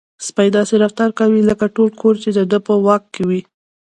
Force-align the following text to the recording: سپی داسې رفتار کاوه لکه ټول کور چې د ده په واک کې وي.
سپی 0.27 0.49
داسې 0.57 0.73
رفتار 0.83 1.09
کاوه 1.17 1.41
لکه 1.49 1.65
ټول 1.75 1.89
کور 2.01 2.15
چې 2.23 2.29
د 2.37 2.39
ده 2.51 2.59
په 2.67 2.73
واک 2.85 3.03
کې 3.13 3.23
وي. 3.29 3.41